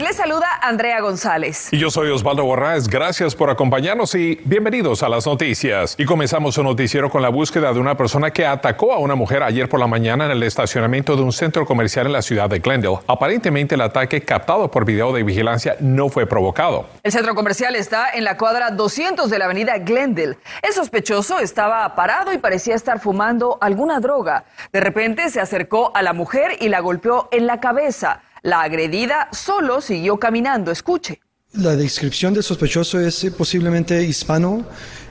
tardes. 0.00 0.10
Les 0.10 0.16
saluda 0.16 0.48
Andrea 0.62 1.00
González. 1.00 1.68
Y 1.72 1.78
yo 1.78 1.90
soy 1.90 2.10
Osvaldo 2.10 2.44
Borraes. 2.44 2.88
Gracias 2.88 3.34
por 3.34 3.50
acompañarnos 3.50 4.14
y 4.14 4.40
bienvenidos 4.44 5.02
a 5.02 5.08
las 5.08 5.26
noticias. 5.26 5.94
Y 5.98 6.04
comenzamos 6.04 6.58
un 6.58 6.64
noticiero 6.64 7.10
con 7.10 7.22
la 7.22 7.28
búsqueda 7.28 7.72
de 7.72 7.80
una 7.80 7.96
persona 7.96 8.30
que 8.30 8.46
atacó 8.46 8.92
a 8.92 8.98
una 8.98 9.14
mujer 9.14 9.42
ayer 9.42 9.68
por 9.68 9.80
la 9.80 9.86
mañana 9.86 10.26
en 10.26 10.32
el 10.32 10.42
estacionamiento 10.42 11.16
de 11.16 11.22
un 11.22 11.32
centro 11.32 11.66
comercial 11.66 12.06
en 12.06 12.12
la 12.12 12.22
ciudad 12.22 12.48
de 12.48 12.58
Glendale. 12.58 12.98
Aparentemente 13.06 13.74
el 13.74 13.80
ataque 13.80 14.22
captado 14.22 14.70
por 14.70 14.84
video 14.84 15.12
de 15.12 15.22
vigilancia 15.22 15.76
no 15.80 16.08
fue 16.08 16.26
provocado. 16.26 16.86
El 17.02 17.12
centro 17.12 17.34
comercial 17.34 17.76
está 17.76 18.10
en 18.10 18.24
la 18.24 18.36
cuadra 18.36 18.70
200 18.70 19.30
de 19.30 19.38
la 19.38 19.44
avenida 19.46 19.78
Glendale. 19.78 20.38
El 20.62 20.72
sospechoso 20.72 21.38
estaba 21.38 21.94
parado 21.94 22.32
y 22.32 22.38
parecía 22.38 22.74
estar 22.74 23.00
fumando 23.00 23.58
alguna 23.60 24.00
droga. 24.00 24.44
De 24.72 24.80
repente 24.80 25.28
se 25.30 25.40
acercó 25.40 25.92
a 25.94 26.02
la 26.02 26.12
mujer 26.12 26.56
y 26.60 26.68
la 26.68 26.80
golpeó 26.80 27.28
en 27.32 27.46
la 27.46 27.60
cabeza. 27.60 28.22
La 28.42 28.62
agredida 28.62 29.28
solo 29.32 29.80
siguió 29.80 30.18
caminando. 30.18 30.70
Escuche. 30.70 31.20
La 31.52 31.74
descripción 31.74 32.32
del 32.32 32.42
sospechoso 32.42 33.00
es 33.00 33.24
eh, 33.24 33.30
posiblemente 33.32 34.04
hispano, 34.04 34.64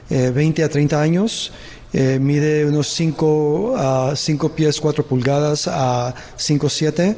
20 0.09 0.61
eh, 0.61 0.65
a 0.65 0.69
30 0.69 1.01
años. 1.01 1.51
Eh, 1.91 2.17
mide 2.19 2.65
unos 2.65 2.87
5 2.87 3.75
a 3.77 4.15
5 4.15 4.55
pies 4.55 4.79
4 4.79 5.05
pulgadas 5.05 5.67
a 5.67 6.13
5 6.37 6.69
7, 6.69 7.17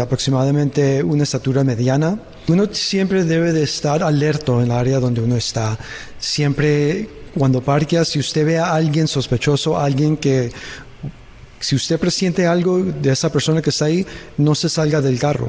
aproximadamente 0.00 1.02
una 1.02 1.22
estatura 1.22 1.64
mediana. 1.64 2.18
Uno 2.48 2.66
siempre 2.72 3.24
debe 3.24 3.52
de 3.52 3.62
estar 3.62 4.02
alerto 4.02 4.60
en 4.60 4.66
el 4.66 4.72
área 4.72 5.00
donde 5.00 5.20
uno 5.20 5.36
está. 5.36 5.78
Siempre 6.18 7.08
cuando 7.36 7.60
parquea, 7.62 8.04
si 8.04 8.18
usted 8.18 8.44
ve 8.46 8.58
a 8.58 8.74
alguien 8.74 9.08
sospechoso, 9.08 9.78
alguien 9.78 10.16
que 10.16 10.52
si 11.64 11.74
usted 11.74 11.98
presiente 11.98 12.46
algo 12.46 12.78
de 12.78 13.10
esa 13.10 13.32
persona 13.32 13.62
que 13.62 13.70
está 13.70 13.86
ahí, 13.86 14.06
no 14.36 14.54
se 14.54 14.68
salga 14.68 15.00
del 15.00 15.18
carro. 15.18 15.48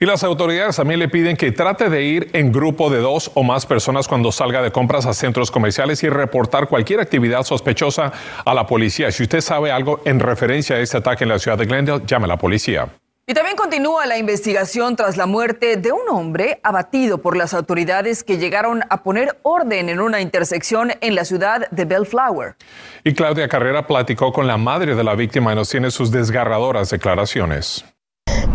Y 0.00 0.06
las 0.06 0.24
autoridades 0.24 0.76
también 0.76 0.98
le 0.98 1.08
piden 1.08 1.36
que 1.36 1.52
trate 1.52 1.88
de 1.88 2.02
ir 2.02 2.30
en 2.32 2.50
grupo 2.50 2.90
de 2.90 2.98
dos 2.98 3.30
o 3.34 3.44
más 3.44 3.66
personas 3.66 4.08
cuando 4.08 4.32
salga 4.32 4.60
de 4.60 4.72
compras 4.72 5.06
a 5.06 5.14
centros 5.14 5.50
comerciales 5.50 6.02
y 6.02 6.08
reportar 6.08 6.68
cualquier 6.68 6.98
actividad 6.98 7.44
sospechosa 7.44 8.12
a 8.44 8.54
la 8.54 8.66
policía. 8.66 9.12
Si 9.12 9.22
usted 9.22 9.40
sabe 9.40 9.70
algo 9.70 10.00
en 10.04 10.18
referencia 10.18 10.74
a 10.74 10.80
este 10.80 10.96
ataque 10.96 11.22
en 11.22 11.28
la 11.28 11.38
ciudad 11.38 11.56
de 11.56 11.66
Glendale, 11.66 12.02
llame 12.04 12.24
a 12.24 12.28
la 12.28 12.38
policía. 12.38 12.88
Y 13.24 13.34
también 13.34 13.56
continúa 13.56 14.04
la 14.06 14.18
investigación 14.18 14.96
tras 14.96 15.16
la 15.16 15.26
muerte 15.26 15.76
de 15.76 15.92
un 15.92 16.08
hombre 16.10 16.58
abatido 16.64 17.18
por 17.18 17.36
las 17.36 17.54
autoridades 17.54 18.24
que 18.24 18.36
llegaron 18.38 18.82
a 18.90 19.04
poner 19.04 19.38
orden 19.42 19.88
en 19.88 20.00
una 20.00 20.20
intersección 20.20 20.90
en 21.00 21.14
la 21.14 21.24
ciudad 21.24 21.70
de 21.70 21.84
Bellflower. 21.84 22.56
Y 23.04 23.14
Claudia 23.14 23.46
Carrera 23.46 23.86
platicó 23.86 24.32
con 24.32 24.48
la 24.48 24.56
madre 24.56 24.96
de 24.96 25.04
la 25.04 25.14
víctima 25.14 25.52
y 25.52 25.54
nos 25.54 25.68
tiene 25.68 25.92
sus 25.92 26.10
desgarradoras 26.10 26.90
declaraciones. 26.90 27.84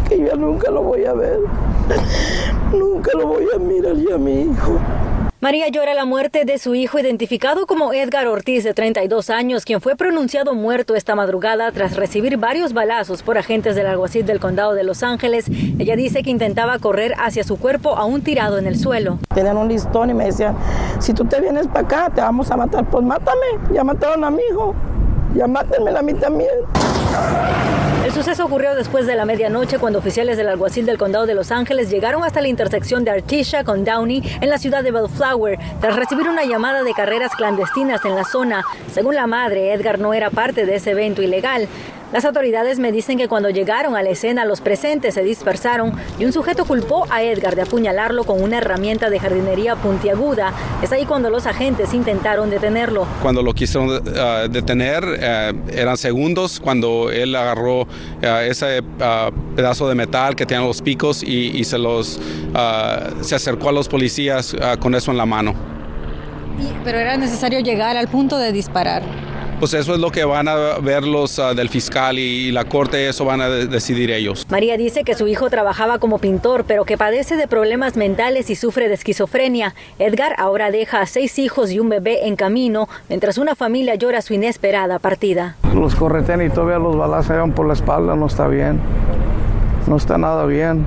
Que 0.10 0.20
yo 0.20 0.36
nunca 0.36 0.70
lo 0.70 0.84
voy 0.84 1.06
a 1.06 1.14
ver, 1.14 1.40
nunca 2.74 3.12
lo 3.14 3.26
voy 3.26 3.46
a 3.56 3.60
mirar 3.60 3.96
ya 3.96 4.16
a 4.16 4.18
mi 4.18 4.52
hijo. 4.52 4.82
María 5.40 5.68
llora 5.68 5.94
la 5.94 6.06
muerte 6.06 6.46
de 6.46 6.58
su 6.58 6.74
hijo 6.74 6.98
identificado 6.98 7.68
como 7.68 7.94
Edgar 7.94 8.26
Ortiz 8.26 8.64
de 8.64 8.74
32 8.74 9.30
años, 9.30 9.66
quien 9.66 9.82
fue 9.82 9.96
pronunciado 9.96 10.56
muerto 10.56 10.96
esta 10.96 11.14
madrugada 11.14 11.72
tras 11.72 11.96
recibir 11.96 12.38
varios 12.38 12.74
balazos 12.74 13.22
por 13.22 13.38
agentes 13.38 13.76
del 13.76 13.86
alguacil 13.86 14.26
del 14.26 14.40
condado 14.40 14.74
de 14.74 14.84
Los 14.84 15.04
Ángeles. 15.04 15.46
Ella 15.78 15.96
dice 15.96 16.24
que 16.24 16.32
intentaba 16.32 16.80
correr 16.80 17.14
hacia 17.20 17.44
su 17.44 17.60
cuerpo 17.60 17.96
aún 17.96 18.24
tirado 18.24 18.58
en 18.58 18.66
el 18.66 18.80
suelo. 18.80 19.20
Tenían 19.32 19.58
un 19.58 19.68
listón 19.68 20.10
y 20.10 20.16
me 20.16 20.26
decían, 20.26 20.58
si 20.98 21.14
tú 21.14 21.26
te 21.26 21.40
vienes 21.40 21.68
para 21.68 21.82
acá, 21.82 22.12
te 22.16 22.22
vamos 22.22 22.50
a 22.50 22.58
matar. 22.58 22.90
Pues 22.90 23.06
mátame, 23.06 23.46
ya 23.72 23.84
mataron 23.84 24.24
a 24.24 24.32
mi 24.32 24.42
hijo, 24.50 24.74
ya 25.36 25.48
mátenme 25.48 25.92
a 25.92 26.02
mí 26.02 26.14
también. 26.14 26.50
El 28.08 28.14
suceso 28.14 28.46
ocurrió 28.46 28.74
después 28.74 29.06
de 29.06 29.16
la 29.16 29.26
medianoche 29.26 29.80
cuando 29.80 30.00
oficiales 30.00 30.38
del 30.38 30.48
alguacil 30.48 30.86
del 30.86 30.98
condado 30.98 31.26
de 31.26 31.36
Los 31.36 31.52
Ángeles 31.52 31.90
llegaron 31.90 32.24
hasta 32.24 32.40
la 32.40 32.48
intersección 32.48 33.04
de 33.04 33.12
Artisha 33.12 33.66
con 33.66 33.84
Downey 33.84 34.24
en 34.40 34.50
la 34.50 34.58
ciudad 34.58 34.82
de 34.82 34.92
Bellflower 34.92 35.60
tras 35.82 35.96
recibir 35.96 36.30
una 36.30 36.46
llamada 36.46 36.84
de 36.84 36.94
carreras 36.94 37.34
clandestinas 37.36 38.06
en 38.06 38.16
la 38.16 38.24
zona. 38.24 38.64
Según 38.92 39.16
la 39.16 39.28
madre, 39.28 39.74
Edgar 39.74 40.00
no 40.00 40.14
era 40.14 40.30
parte 40.30 40.66
de 40.66 40.76
ese 40.76 40.92
evento 40.92 41.22
ilegal. 41.22 41.68
Las 42.14 42.24
autoridades 42.24 42.80
me 42.80 42.94
dicen 42.94 43.18
que 43.18 43.28
cuando 43.28 43.50
llegaron 43.50 43.98
a 43.98 44.02
la 44.02 44.10
escena 44.10 44.46
los 44.46 44.62
presentes 44.62 45.14
se 45.14 45.24
dispersaron 45.24 45.92
y 46.18 46.24
un 46.24 46.32
sujeto 46.32 46.64
culpó 46.64 47.06
a 47.10 47.22
Edgar 47.22 47.58
de 47.58 47.64
apuñalarlo 47.64 48.24
con 48.24 48.42
una 48.42 48.60
herramienta 48.60 49.10
de 49.10 49.20
jardinería 49.20 49.76
puntiaguda. 49.76 50.54
Es 50.82 50.94
ahí 50.94 51.06
cuando 51.06 51.30
los 51.30 51.46
agentes 51.46 51.94
intentaron 51.94 52.50
detenerlo. 52.50 53.06
Cuando 53.22 53.44
lo 53.44 53.54
quisieron 53.54 53.90
uh, 53.90 54.48
detener 54.50 55.04
uh, 55.04 55.70
eran 55.70 55.98
segundos 55.98 56.62
cuando 56.62 57.12
él 57.12 57.36
agarró 57.36 57.82
uh, 57.82 57.88
ese 58.48 58.82
pedazo 59.58 59.90
de 59.90 59.96
metal 59.96 60.34
que 60.34 60.46
tiene 60.46 60.66
los 60.66 60.82
picos 60.82 61.22
y, 61.24 61.58
y 61.58 61.66
se 61.66 61.78
los 61.78 62.22
se 63.22 63.36
acercó 63.36 63.70
a 63.70 63.72
los 63.74 63.90
policías 63.90 64.56
con 64.80 64.96
eso 64.96 65.12
en 65.12 65.18
la 65.18 65.26
mano. 65.26 65.54
Pero 66.86 67.00
era 67.00 67.18
necesario 67.18 67.60
llegar 67.60 67.98
al 67.98 68.08
punto 68.08 68.38
de 68.38 68.52
disparar 68.52 69.04
pues 69.60 69.74
eso 69.74 69.94
es 69.94 70.00
lo 70.00 70.12
que 70.12 70.24
van 70.26 70.48
a 70.48 70.56
ver 70.80 71.04
los 71.04 71.40
uh, 71.40 71.56
del 71.56 71.70
fiscal 71.70 72.20
y, 72.20 72.52
la 72.52 72.66
corte, 72.66 73.08
eso 73.10 73.26
van 73.26 73.42
a 73.42 73.50
decidir 73.50 74.12
ellos. 74.12 74.46
María 74.50 74.78
dice 74.78 75.04
que 75.04 75.16
su 75.16 75.28
hijo 75.28 75.50
trabajaba 75.50 76.00
como 76.00 76.20
pintor, 76.20 76.66
pero 76.68 76.86
que 76.86 76.98
padece 76.98 77.36
de 77.36 77.48
problemas 77.48 77.98
mentales 77.98 78.50
y 78.50 78.56
sufre 78.56 78.88
de 78.88 78.94
esquizofrenia. 78.94 79.74
Edgar 80.00 80.36
ahora 80.38 80.72
deja 80.72 81.02
a 81.02 81.06
seis 81.06 81.40
hijos 81.40 81.72
y 81.72 81.80
un 81.80 81.90
bebé 81.90 82.28
en 82.28 82.36
camino, 82.36 82.88
mientras 83.10 83.38
una 83.38 83.56
familia 83.56 83.96
llora 83.96 84.22
su 84.22 84.34
inesperada 84.34 85.00
partida. 85.00 85.56
Los 85.74 85.96
correten 85.96 86.42
y 86.42 86.50
todavía 86.50 86.80
los 86.80 86.96
balazos 86.96 87.38
van 87.38 87.54
por 87.54 87.68
la 87.68 87.74
espalda, 87.74 88.16
no 88.16 88.28
está 88.28 88.48
bien. 88.48 88.80
No 89.88 89.96
está 89.96 90.18
nada 90.18 90.46
bien. 90.46 90.86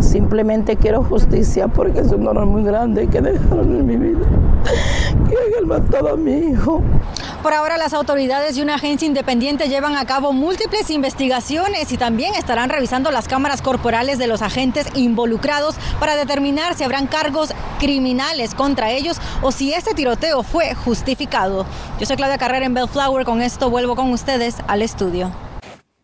Simplemente 0.00 0.76
quiero 0.76 1.02
justicia 1.02 1.66
porque 1.66 2.00
es 2.00 2.12
un 2.12 2.26
honor 2.26 2.46
muy 2.46 2.62
grande 2.62 3.08
que 3.08 3.20
dejaron 3.20 3.74
en 3.74 3.86
mi 3.86 3.96
vida. 3.96 4.26
Que 5.28 5.36
hayan 5.36 5.66
matado 5.66 6.14
a 6.14 6.16
mi 6.16 6.34
hijo. 6.34 6.82
Por 7.42 7.54
ahora 7.54 7.78
las 7.78 7.92
autoridades 7.92 8.56
y 8.56 8.62
una 8.62 8.74
agencia 8.74 9.06
independiente 9.06 9.68
llevan 9.68 9.96
a 9.96 10.04
cabo 10.04 10.32
múltiples 10.32 10.90
investigaciones 10.90 11.92
y 11.92 11.96
también 11.96 12.34
estarán 12.34 12.68
revisando 12.68 13.12
las 13.12 13.28
cámaras 13.28 13.62
corporales 13.62 14.18
de 14.18 14.26
los 14.26 14.42
agentes 14.42 14.88
involucrados 14.96 15.76
para 16.00 16.16
determinar 16.16 16.74
si 16.74 16.82
habrán 16.82 17.06
cargos 17.06 17.54
criminales 17.78 18.56
contra 18.56 18.90
ellos 18.90 19.18
o 19.40 19.52
si 19.52 19.72
este 19.72 19.94
tiroteo 19.94 20.42
fue 20.42 20.74
justificado. 20.74 21.64
Yo 22.00 22.06
soy 22.06 22.16
Claudia 22.16 22.38
Carrera 22.38 22.66
en 22.66 22.74
Bellflower, 22.74 23.24
con 23.24 23.40
esto 23.40 23.70
vuelvo 23.70 23.94
con 23.94 24.10
ustedes 24.10 24.56
al 24.66 24.82
estudio 24.82 25.47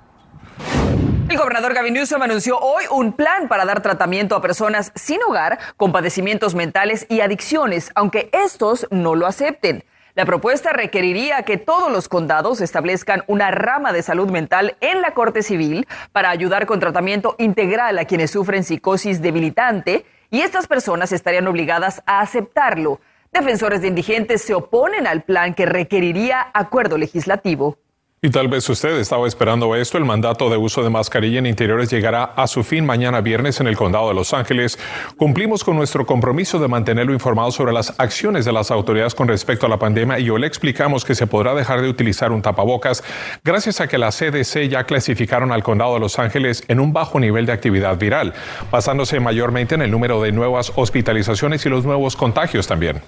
El 1.29 1.37
gobernador 1.37 1.73
Gavin 1.73 1.93
Newsom 1.93 2.21
anunció 2.21 2.59
hoy 2.59 2.83
un 2.91 3.13
plan 3.13 3.47
para 3.47 3.63
dar 3.65 3.81
tratamiento 3.81 4.35
a 4.35 4.41
personas 4.41 4.91
sin 4.95 5.23
hogar 5.23 5.57
con 5.77 5.91
padecimientos 5.91 6.53
mentales 6.53 7.07
y 7.09 7.21
adicciones, 7.21 7.91
aunque 7.95 8.29
estos 8.31 8.87
no 8.91 9.15
lo 9.15 9.25
acepten. 9.25 9.83
La 10.15 10.25
propuesta 10.25 10.71
requeriría 10.71 11.43
que 11.43 11.57
todos 11.57 11.91
los 11.91 12.07
condados 12.07 12.61
establezcan 12.61 13.23
una 13.27 13.51
rama 13.51 13.91
de 13.91 14.01
salud 14.01 14.29
mental 14.29 14.77
en 14.79 15.01
la 15.01 15.13
Corte 15.13 15.43
Civil 15.43 15.85
para 16.13 16.29
ayudar 16.29 16.65
con 16.65 16.79
tratamiento 16.79 17.35
integral 17.37 17.99
a 17.99 18.05
quienes 18.05 18.31
sufren 18.31 18.63
psicosis 18.63 19.21
debilitante 19.21 20.05
y 20.31 20.41
estas 20.41 20.67
personas 20.67 21.11
estarían 21.11 21.47
obligadas 21.47 22.01
a 22.05 22.21
aceptarlo. 22.21 23.01
Defensores 23.35 23.81
de 23.81 23.89
indigentes 23.89 24.43
se 24.43 24.53
oponen 24.53 25.07
al 25.07 25.23
plan 25.23 25.53
que 25.53 25.65
requeriría 25.65 26.51
acuerdo 26.53 26.97
legislativo. 26.97 27.77
Y 28.21 28.29
tal 28.29 28.47
vez 28.47 28.67
usted 28.69 28.97
estaba 28.97 29.27
esperando 29.27 29.75
esto. 29.75 29.97
El 29.97 30.05
mandato 30.05 30.49
de 30.49 30.55
uso 30.55 30.81
de 30.81 30.89
mascarilla 30.89 31.39
en 31.39 31.45
interiores 31.45 31.89
llegará 31.89 32.23
a 32.23 32.47
su 32.47 32.63
fin 32.63 32.85
mañana 32.85 33.19
viernes 33.19 33.59
en 33.59 33.67
el 33.67 33.75
condado 33.75 34.07
de 34.07 34.13
Los 34.13 34.33
Ángeles. 34.33 34.79
Cumplimos 35.17 35.65
con 35.65 35.75
nuestro 35.75 36.05
compromiso 36.05 36.59
de 36.59 36.69
mantenerlo 36.69 37.11
informado 37.11 37.51
sobre 37.51 37.73
las 37.73 37.99
acciones 37.99 38.45
de 38.45 38.53
las 38.53 38.71
autoridades 38.71 39.13
con 39.13 39.27
respecto 39.27 39.65
a 39.65 39.69
la 39.69 39.77
pandemia 39.77 40.17
y 40.17 40.29
hoy 40.29 40.39
le 40.39 40.47
explicamos 40.47 41.03
que 41.03 41.13
se 41.13 41.27
podrá 41.27 41.53
dejar 41.53 41.81
de 41.81 41.89
utilizar 41.89 42.31
un 42.31 42.41
tapabocas 42.41 43.03
gracias 43.43 43.81
a 43.81 43.89
que 43.89 43.97
la 43.97 44.11
CDC 44.11 44.69
ya 44.69 44.85
clasificaron 44.85 45.51
al 45.51 45.61
condado 45.61 45.95
de 45.95 45.99
Los 45.99 46.19
Ángeles 46.19 46.63
en 46.69 46.79
un 46.79 46.93
bajo 46.93 47.19
nivel 47.19 47.45
de 47.45 47.51
actividad 47.51 47.97
viral, 47.97 48.33
basándose 48.71 49.19
mayormente 49.19 49.75
en 49.75 49.81
el 49.81 49.91
número 49.91 50.21
de 50.21 50.31
nuevas 50.31 50.71
hospitalizaciones 50.77 51.65
y 51.65 51.69
los 51.69 51.83
nuevos 51.83 52.15
contagios 52.15 52.65
también. 52.65 53.01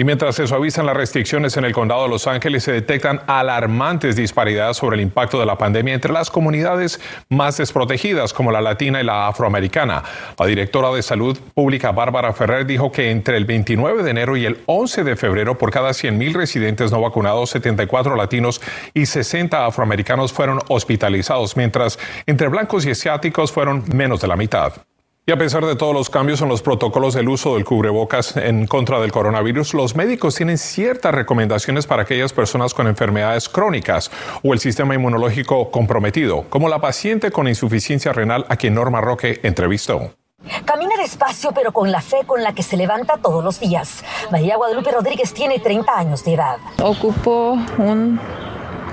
Y 0.00 0.04
mientras 0.04 0.36
se 0.36 0.46
suavizan 0.46 0.86
las 0.86 0.96
restricciones 0.96 1.56
en 1.56 1.64
el 1.64 1.72
condado 1.72 2.04
de 2.04 2.08
Los 2.08 2.28
Ángeles, 2.28 2.62
se 2.62 2.70
detectan 2.70 3.20
alarmantes 3.26 4.14
disparidades 4.14 4.76
sobre 4.76 4.94
el 4.94 5.02
impacto 5.02 5.40
de 5.40 5.46
la 5.46 5.58
pandemia 5.58 5.92
entre 5.92 6.12
las 6.12 6.30
comunidades 6.30 7.00
más 7.28 7.56
desprotegidas, 7.56 8.32
como 8.32 8.52
la 8.52 8.60
latina 8.60 9.00
y 9.00 9.04
la 9.04 9.26
afroamericana. 9.26 10.04
La 10.38 10.46
directora 10.46 10.92
de 10.92 11.02
Salud 11.02 11.36
Pública, 11.52 11.90
Bárbara 11.90 12.32
Ferrer, 12.32 12.64
dijo 12.64 12.92
que 12.92 13.10
entre 13.10 13.36
el 13.36 13.44
29 13.44 14.04
de 14.04 14.10
enero 14.12 14.36
y 14.36 14.46
el 14.46 14.62
11 14.66 15.02
de 15.02 15.16
febrero, 15.16 15.58
por 15.58 15.72
cada 15.72 15.90
100.000 15.90 16.32
residentes 16.32 16.92
no 16.92 17.00
vacunados, 17.00 17.50
74 17.50 18.14
latinos 18.14 18.60
y 18.94 19.04
60 19.04 19.66
afroamericanos 19.66 20.32
fueron 20.32 20.60
hospitalizados, 20.68 21.56
mientras 21.56 21.98
entre 22.24 22.46
blancos 22.46 22.86
y 22.86 22.92
asiáticos 22.92 23.50
fueron 23.50 23.82
menos 23.92 24.20
de 24.20 24.28
la 24.28 24.36
mitad. 24.36 24.74
Y 25.28 25.30
a 25.30 25.36
pesar 25.36 25.62
de 25.66 25.76
todos 25.76 25.92
los 25.92 26.08
cambios 26.08 26.40
en 26.40 26.48
los 26.48 26.62
protocolos 26.62 27.12
del 27.12 27.28
uso 27.28 27.52
del 27.52 27.66
cubrebocas 27.66 28.34
en 28.38 28.66
contra 28.66 28.98
del 28.98 29.12
coronavirus, 29.12 29.74
los 29.74 29.94
médicos 29.94 30.36
tienen 30.36 30.56
ciertas 30.56 31.14
recomendaciones 31.14 31.86
para 31.86 32.04
aquellas 32.04 32.32
personas 32.32 32.72
con 32.72 32.86
enfermedades 32.86 33.50
crónicas 33.50 34.10
o 34.42 34.54
el 34.54 34.58
sistema 34.58 34.94
inmunológico 34.94 35.70
comprometido, 35.70 36.46
como 36.48 36.70
la 36.70 36.80
paciente 36.80 37.30
con 37.30 37.46
insuficiencia 37.46 38.14
renal 38.14 38.46
a 38.48 38.56
quien 38.56 38.72
Norma 38.72 39.02
Roque 39.02 39.38
entrevistó. 39.42 40.14
Camina 40.64 40.96
despacio, 40.96 41.52
pero 41.54 41.72
con 41.72 41.92
la 41.92 42.00
fe 42.00 42.20
con 42.26 42.42
la 42.42 42.54
que 42.54 42.62
se 42.62 42.78
levanta 42.78 43.18
todos 43.18 43.44
los 43.44 43.60
días. 43.60 44.02
María 44.32 44.56
Guadalupe 44.56 44.92
Rodríguez 44.92 45.34
tiene 45.34 45.58
30 45.58 45.92
años 45.94 46.24
de 46.24 46.32
edad. 46.32 46.56
Ocupo 46.82 47.58
un 47.76 48.18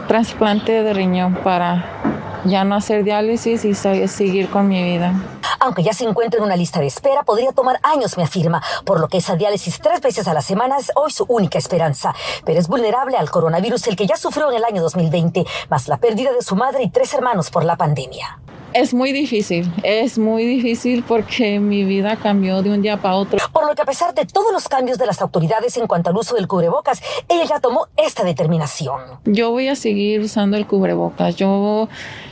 trasplante 0.10 0.84
de 0.84 0.94
riñón 0.94 1.36
para 1.36 2.25
ya 2.46 2.64
no 2.64 2.76
hacer 2.76 3.04
diálisis 3.04 3.66
y 3.66 3.74
seguir 3.74 4.50
con 4.50 4.68
mi 4.68 4.82
vida. 4.84 5.14
Aunque 5.60 5.84
ya 5.84 5.94
se 5.94 6.06
encuentra 6.06 6.38
en 6.38 6.46
una 6.46 6.56
lista 6.56 6.80
de 6.80 6.88
espera, 6.88 7.24
podría 7.24 7.52
tomar 7.52 7.80
años, 7.84 8.18
me 8.18 8.24
afirma, 8.24 8.62
por 8.86 9.00
lo 9.00 9.08
que 9.08 9.18
esa 9.18 9.36
diálisis 9.36 9.80
tres 9.80 10.02
veces 10.02 10.28
a 10.28 10.34
la 10.34 10.42
semana 10.42 10.78
es 10.78 10.92
hoy 10.96 11.12
su 11.12 11.26
única 11.28 11.58
esperanza. 11.58 12.14
Pero 12.46 12.60
es 12.60 12.68
vulnerable 12.68 13.18
al 13.18 13.30
coronavirus, 13.30 13.88
el 13.88 13.96
que 13.96 14.08
ya 14.08 14.16
sufrió 14.16 14.50
en 14.52 14.58
el 14.58 14.64
año 14.64 14.82
2020, 14.82 15.46
más 15.70 15.88
la 15.88 15.98
pérdida 15.98 16.32
de 16.32 16.42
su 16.42 16.56
madre 16.56 16.84
y 16.84 16.90
tres 16.90 17.14
hermanos 17.14 17.50
por 17.50 17.64
la 17.64 17.76
pandemia. 17.78 18.40
Es 18.76 18.94
muy 18.94 19.14
difícil, 19.14 19.72
es 19.84 20.18
muy 20.18 20.46
difícil 20.46 21.02
porque 21.08 21.62
mi 21.62 21.86
vida 21.86 22.18
cambió 22.18 22.62
de 22.62 22.72
un 22.72 22.82
día 22.82 22.98
para 22.98 23.16
otro. 23.16 23.40
Por 23.54 23.66
lo 23.66 23.74
que 23.74 23.82
a 23.82 23.86
pesar 23.86 24.14
de 24.14 24.26
todos 24.26 24.52
los 24.52 24.68
cambios 24.68 24.98
de 24.98 25.06
las 25.06 25.22
autoridades 25.22 25.78
en 25.78 25.88
cuanto 25.88 26.10
al 26.10 26.18
uso 26.18 26.36
del 26.36 26.46
cubrebocas, 26.46 27.02
ella 27.30 27.46
ya 27.46 27.62
tomó 27.62 27.88
esta 27.96 28.26
determinación. 28.26 29.00
Yo 29.24 29.52
voy 29.52 29.70
a 29.70 29.78
seguir 29.78 30.20
usando 30.20 30.58
el 30.58 30.68
cubrebocas. 30.68 31.38
Yo 31.38 31.88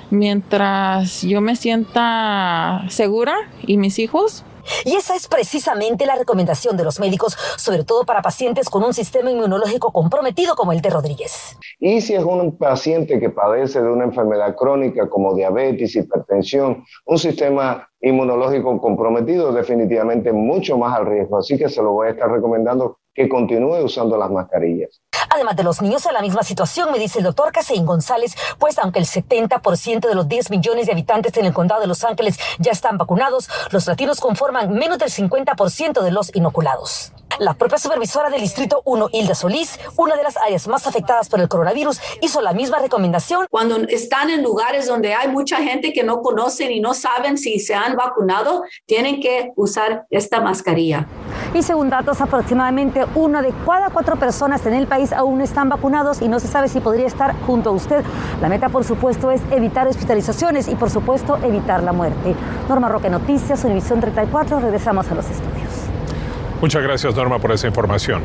mientras 0.09 1.21
yo 1.21 1.39
me 1.39 1.55
sienta 1.55 2.83
segura 2.89 3.37
y 3.65 3.77
mis 3.77 3.97
hijos, 3.97 4.43
y 4.85 4.95
esa 4.95 5.15
es 5.15 5.27
precisamente 5.27 6.05
la 6.05 6.15
recomendación 6.15 6.77
de 6.77 6.83
los 6.83 6.99
médicos, 6.99 7.37
sobre 7.57 7.83
todo 7.83 8.05
para 8.05 8.21
pacientes 8.21 8.69
con 8.69 8.83
un 8.83 8.93
sistema 8.93 9.31
inmunológico 9.31 9.91
comprometido 9.91 10.55
como 10.55 10.71
el 10.71 10.81
de 10.81 10.89
Rodríguez. 10.89 11.57
Y 11.85 11.99
si 11.99 12.13
es 12.13 12.23
un 12.23 12.57
paciente 12.57 13.19
que 13.19 13.29
padece 13.29 13.81
de 13.81 13.89
una 13.89 14.05
enfermedad 14.05 14.55
crónica 14.55 15.09
como 15.09 15.35
diabetes, 15.35 15.97
hipertensión, 15.97 16.85
un 17.05 17.19
sistema 17.19 17.89
inmunológico 17.99 18.79
comprometido, 18.79 19.51
definitivamente 19.51 20.31
mucho 20.31 20.77
más 20.77 20.97
al 20.97 21.07
riesgo. 21.07 21.39
Así 21.39 21.57
que 21.57 21.67
se 21.67 21.81
lo 21.81 21.91
voy 21.91 22.07
a 22.07 22.11
estar 22.11 22.31
recomendando 22.31 22.99
que 23.13 23.27
continúe 23.27 23.83
usando 23.83 24.15
las 24.15 24.31
mascarillas. 24.31 25.01
Además 25.29 25.57
de 25.57 25.63
los 25.63 25.81
niños 25.81 26.05
en 26.05 26.13
la 26.13 26.21
misma 26.21 26.43
situación, 26.43 26.89
me 26.89 26.99
dice 26.99 27.19
el 27.19 27.25
doctor 27.25 27.51
Caseín 27.51 27.85
González, 27.85 28.33
pues 28.59 28.79
aunque 28.79 28.99
el 28.99 29.05
70% 29.05 30.07
de 30.07 30.15
los 30.15 30.29
10 30.29 30.51
millones 30.51 30.85
de 30.85 30.93
habitantes 30.93 31.35
en 31.35 31.45
el 31.45 31.53
condado 31.53 31.81
de 31.81 31.87
Los 31.87 32.05
Ángeles 32.05 32.39
ya 32.59 32.71
están 32.71 32.97
vacunados, 32.97 33.49
los 33.71 33.87
latinos 33.87 34.21
conforman 34.21 34.71
menos 34.71 34.99
del 34.99 35.09
50% 35.09 36.01
de 36.01 36.11
los 36.11 36.33
inoculados. 36.33 37.11
La 37.39 37.55
propia 37.55 37.79
supervisora 37.79 38.29
del 38.29 38.41
Distrito 38.41 38.81
1, 38.85 39.09
Hilda 39.11 39.33
Solís, 39.33 39.79
una 39.97 40.15
de 40.15 40.23
las 40.23 40.37
áreas 40.37 40.67
más 40.67 40.85
afectadas 40.85 41.29
por 41.29 41.39
el 41.39 41.47
coronavirus, 41.47 41.99
hizo 42.21 42.41
la 42.41 42.53
misma 42.53 42.77
recomendación. 42.77 43.47
Cuando 43.49 43.77
están 43.77 44.29
en 44.29 44.43
lugares 44.43 44.87
donde 44.87 45.15
hay 45.15 45.29
mucha 45.29 45.57
gente 45.57 45.93
que 45.93 46.03
no 46.03 46.21
conocen 46.21 46.71
y 46.71 46.79
no 46.79 46.93
saben 46.93 47.39
si 47.39 47.59
se 47.59 47.73
han 47.73 47.95
vacunado, 47.95 48.63
tienen 48.85 49.19
que 49.19 49.51
usar 49.55 50.05
esta 50.11 50.41
mascarilla. 50.41 51.07
Y 51.55 51.63
según 51.63 51.89
datos, 51.89 52.21
aproximadamente 52.21 53.05
una 53.15 53.41
de 53.41 53.51
cada 53.65 53.89
cuatro 53.89 54.15
personas 54.15 54.65
en 54.67 54.75
el 54.75 54.85
país 54.85 55.11
aún 55.11 55.41
están 55.41 55.69
vacunados 55.69 56.21
y 56.21 56.27
no 56.27 56.39
se 56.39 56.47
sabe 56.47 56.67
si 56.67 56.81
podría 56.81 57.07
estar 57.07 57.35
junto 57.47 57.71
a 57.71 57.73
usted. 57.73 58.03
La 58.41 58.49
meta, 58.49 58.69
por 58.69 58.83
supuesto, 58.83 59.31
es 59.31 59.41
evitar 59.51 59.87
hospitalizaciones 59.87 60.67
y, 60.67 60.75
por 60.75 60.91
supuesto, 60.91 61.37
evitar 61.43 61.81
la 61.81 61.93
muerte. 61.93 62.35
Norma 62.69 62.89
Roque 62.89 63.09
Noticias, 63.09 63.63
Univisión 63.63 63.99
34, 63.99 64.59
regresamos 64.59 65.07
a 65.09 65.15
los 65.15 65.25
estudios. 65.29 65.82
Muchas 66.63 66.81
gracias, 66.81 67.13
Norma, 67.15 67.39
por 67.39 67.51
esa 67.51 67.67
información. 67.67 68.23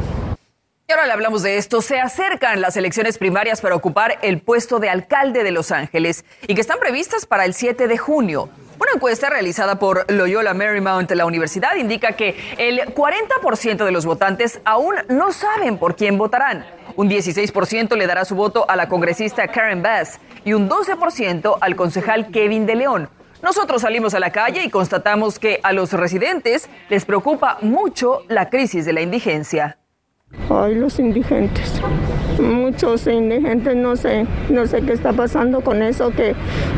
Y 0.86 0.92
ahora 0.92 1.06
le 1.06 1.12
hablamos 1.12 1.42
de 1.42 1.56
esto. 1.56 1.82
Se 1.82 1.98
acercan 1.98 2.60
las 2.60 2.76
elecciones 2.76 3.18
primarias 3.18 3.60
para 3.60 3.74
ocupar 3.74 4.20
el 4.22 4.40
puesto 4.40 4.78
de 4.78 4.88
alcalde 4.88 5.42
de 5.42 5.50
Los 5.50 5.72
Ángeles 5.72 6.24
y 6.46 6.54
que 6.54 6.60
están 6.60 6.78
previstas 6.78 7.26
para 7.26 7.44
el 7.44 7.52
7 7.52 7.88
de 7.88 7.98
junio. 7.98 8.48
Una 8.80 8.92
encuesta 8.94 9.28
realizada 9.28 9.80
por 9.80 10.08
Loyola 10.08 10.54
Marymount, 10.54 11.10
la 11.10 11.26
universidad, 11.26 11.74
indica 11.74 12.12
que 12.12 12.36
el 12.58 12.94
40% 12.94 13.84
de 13.84 13.90
los 13.90 14.06
votantes 14.06 14.60
aún 14.64 14.94
no 15.08 15.32
saben 15.32 15.76
por 15.76 15.96
quién 15.96 16.16
votarán. 16.16 16.64
Un 16.94 17.10
16% 17.10 17.96
le 17.96 18.06
dará 18.06 18.24
su 18.24 18.36
voto 18.36 18.70
a 18.70 18.76
la 18.76 18.88
congresista 18.88 19.48
Karen 19.48 19.82
Bass 19.82 20.20
y 20.44 20.52
un 20.52 20.70
12% 20.70 21.58
al 21.60 21.74
concejal 21.74 22.30
Kevin 22.30 22.66
de 22.66 22.76
León. 22.76 23.08
Nosotros 23.42 23.82
salimos 23.82 24.14
a 24.14 24.20
la 24.20 24.30
calle 24.30 24.64
y 24.64 24.70
constatamos 24.70 25.38
que 25.38 25.60
a 25.62 25.72
los 25.72 25.92
residentes 25.92 26.68
les 26.88 27.04
preocupa 27.04 27.58
mucho 27.62 28.22
la 28.28 28.50
crisis 28.50 28.84
de 28.84 28.92
la 28.92 29.00
indigencia. 29.00 29.78
Ay, 30.50 30.74
los 30.74 30.98
indigentes. 30.98 31.80
Muchos 32.38 33.06
indigentes, 33.06 33.74
no 33.74 33.96
sé, 33.96 34.26
no 34.50 34.66
sé 34.66 34.82
qué 34.82 34.92
está 34.92 35.12
pasando 35.12 35.62
con 35.62 35.82
eso, 35.82 36.10
que, 36.10 36.34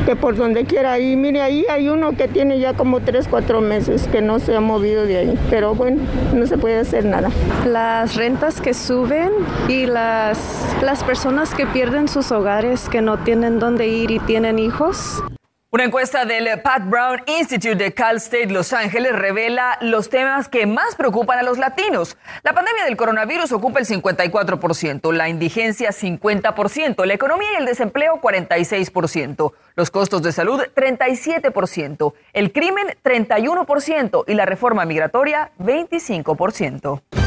que 0.07 0.17
por 0.17 0.37
donde 0.37 0.65
quiera 0.65 0.99
ir. 0.99 1.17
Mire, 1.17 1.43
ahí 1.43 1.67
hay 1.69 1.89
uno 1.89 2.13
que 2.13 2.29
tiene 2.29 2.59
ya 2.59 2.75
como 2.75 3.01
tres, 3.01 3.27
cuatro 3.29 3.61
meses 3.61 4.07
que 4.09 4.23
no 4.23 4.39
se 4.39 4.55
ha 4.55 4.61
movido 4.61 5.05
de 5.05 5.19
ahí. 5.19 5.39
Pero 5.51 5.75
bueno, 5.75 6.03
no 6.35 6.47
se 6.47 6.59
puede 6.59 6.79
hacer 6.79 7.05
nada. 7.05 7.31
Las 7.67 8.17
rentas 8.17 8.61
que 8.61 8.73
suben 8.75 9.31
y 9.69 9.87
las, 9.87 10.65
las 10.83 11.03
personas 11.05 11.55
que 11.55 11.67
pierden 11.67 12.07
sus 12.07 12.31
hogares, 12.33 12.89
que 12.89 13.03
no 13.03 13.19
tienen 13.19 13.59
dónde 13.59 13.89
ir 13.89 14.11
y 14.11 14.21
tienen 14.21 14.59
hijos. 14.59 15.23
Una 15.73 15.85
encuesta 15.85 16.25
del 16.25 16.61
Pat 16.63 16.83
Brown 16.85 17.23
Institute 17.27 17.77
de 17.77 17.95
Cal 17.95 18.17
State 18.17 18.49
Los 18.49 18.73
Ángeles 18.73 19.13
revela 19.13 19.79
los 19.81 20.11
temas 20.11 20.49
que 20.49 20.67
más 20.67 20.97
preocupan 20.97 21.39
a 21.39 21.45
los 21.45 21.59
latinos. 21.59 22.17
La 22.43 22.53
pandemia 22.53 22.85
del 22.87 22.97
coronavirus 22.97 23.53
ocupa 23.53 23.79
el 23.79 23.87
54%, 23.87 25.13
la 25.13 25.29
indigencia 25.29 25.91
50%, 25.91 27.05
la 27.05 27.15
economía 27.15 27.51
y 27.53 27.61
el 27.61 27.67
desempleo 27.67 28.21
46%, 28.21 29.53
los 29.77 29.91
costos 29.93 30.23
de 30.23 30.33
salud 30.33 30.61
37%, 30.75 32.15
el 32.33 32.51
crimen 32.51 32.89
31% 33.05 34.25
y 34.27 34.35
la 34.35 34.47
reforma 34.47 34.85
migratoria 34.85 35.53
25%. 35.61 37.20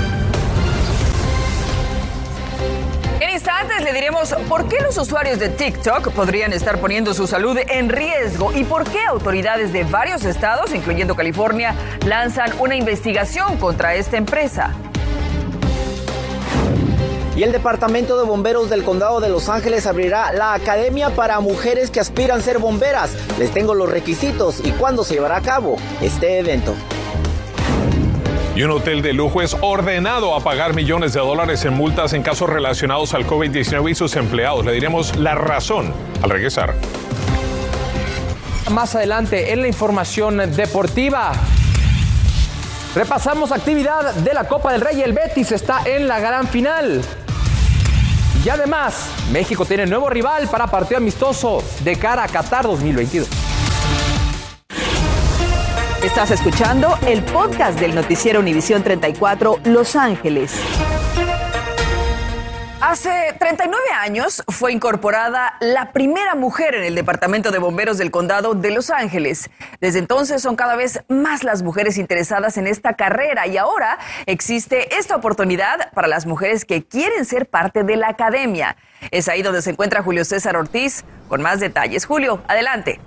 Instantes 3.43 3.83
le 3.83 3.91
diremos 3.91 4.33
por 4.47 4.69
qué 4.69 4.79
los 4.79 4.97
usuarios 4.97 5.37
de 5.37 5.49
TikTok 5.49 6.11
podrían 6.13 6.53
estar 6.53 6.79
poniendo 6.79 7.13
su 7.13 7.27
salud 7.27 7.57
en 7.67 7.89
riesgo 7.89 8.53
y 8.53 8.63
por 8.63 8.89
qué 8.89 9.03
autoridades 9.03 9.73
de 9.73 9.83
varios 9.83 10.23
estados, 10.23 10.73
incluyendo 10.73 11.13
California, 11.13 11.75
lanzan 12.05 12.53
una 12.59 12.77
investigación 12.77 13.57
contra 13.57 13.95
esta 13.95 14.15
empresa. 14.15 14.73
Y 17.35 17.43
el 17.43 17.51
Departamento 17.51 18.17
de 18.17 18.25
Bomberos 18.25 18.69
del 18.69 18.85
Condado 18.85 19.19
de 19.19 19.27
Los 19.27 19.49
Ángeles 19.49 19.87
abrirá 19.87 20.31
la 20.31 20.53
Academia 20.53 21.09
para 21.09 21.41
Mujeres 21.41 21.91
que 21.91 21.99
aspiran 21.99 22.39
a 22.39 22.43
ser 22.43 22.59
bomberas. 22.59 23.11
Les 23.39 23.51
tengo 23.51 23.73
los 23.73 23.89
requisitos 23.89 24.61
y 24.63 24.71
cuándo 24.71 25.03
se 25.03 25.15
llevará 25.15 25.35
a 25.35 25.41
cabo 25.41 25.75
este 26.01 26.39
evento. 26.39 26.73
Y 28.55 28.61
un 28.61 28.69
hotel 28.69 29.01
de 29.01 29.13
lujo 29.13 29.41
es 29.41 29.57
ordenado 29.61 30.35
a 30.35 30.41
pagar 30.41 30.75
millones 30.75 31.13
de 31.13 31.19
dólares 31.19 31.65
en 31.65 31.73
multas 31.73 32.13
en 32.13 32.21
casos 32.21 32.47
relacionados 32.47 33.15
al 33.15 33.25
COVID-19 33.25 33.89
y 33.89 33.95
sus 33.95 34.15
empleados. 34.15 34.63
Le 34.63 34.73
diremos 34.73 35.15
la 35.17 35.33
razón 35.33 35.91
al 36.21 36.29
regresar. 36.29 36.75
Más 38.69 38.93
adelante 38.93 39.53
en 39.53 39.61
la 39.61 39.67
información 39.67 40.37
deportiva. 40.55 41.31
Repasamos 42.93 43.51
actividad 43.51 44.13
de 44.13 44.35
la 44.35 44.47
Copa 44.47 44.71
del 44.71 44.81
Rey. 44.81 45.01
El 45.01 45.13
Betis 45.13 45.51
está 45.51 45.81
en 45.85 46.07
la 46.07 46.19
gran 46.19 46.47
final. 46.47 47.01
Y 48.45 48.49
además, 48.49 49.07
México 49.31 49.65
tiene 49.65 49.87
nuevo 49.87 50.11
rival 50.11 50.47
para 50.47 50.67
partido 50.67 50.97
amistoso 50.97 51.63
de 51.83 51.95
cara 51.95 52.25
a 52.25 52.27
Qatar 52.27 52.65
2022. 52.65 53.27
Estás 56.03 56.31
escuchando 56.31 56.97
el 57.07 57.23
podcast 57.23 57.79
del 57.79 57.95
noticiero 57.95 58.41
Univisión 58.41 58.83
34 58.83 59.61
Los 59.63 59.95
Ángeles. 59.95 60.53
Hace 62.81 63.33
39 63.39 63.85
años 64.01 64.43
fue 64.49 64.73
incorporada 64.73 65.55
la 65.61 65.93
primera 65.93 66.35
mujer 66.35 66.75
en 66.75 66.83
el 66.83 66.95
Departamento 66.95 67.51
de 67.51 67.59
Bomberos 67.59 67.97
del 67.97 68.11
Condado 68.11 68.53
de 68.53 68.71
Los 68.71 68.89
Ángeles. 68.89 69.49
Desde 69.79 69.99
entonces 69.99 70.41
son 70.41 70.57
cada 70.57 70.75
vez 70.75 70.99
más 71.07 71.45
las 71.45 71.63
mujeres 71.63 71.97
interesadas 71.97 72.57
en 72.57 72.67
esta 72.67 72.97
carrera 72.97 73.47
y 73.47 73.55
ahora 73.55 73.97
existe 74.25 74.97
esta 74.97 75.15
oportunidad 75.15 75.89
para 75.93 76.09
las 76.09 76.25
mujeres 76.25 76.65
que 76.65 76.83
quieren 76.83 77.23
ser 77.23 77.45
parte 77.45 77.85
de 77.85 77.95
la 77.95 78.09
academia. 78.09 78.75
Es 79.09 79.29
ahí 79.29 79.41
donde 79.41 79.61
se 79.61 79.69
encuentra 79.69 80.03
Julio 80.03 80.25
César 80.25 80.57
Ortiz 80.57 81.05
con 81.29 81.41
más 81.41 81.61
detalles. 81.61 82.05
Julio, 82.05 82.43
adelante. 82.49 82.99